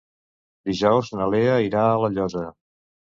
Dijous 0.69 1.11
na 1.19 1.27
Lea 1.33 1.59
irà 1.67 1.85
a 1.91 2.01
La 2.05 2.11
Llosa. 2.17 2.47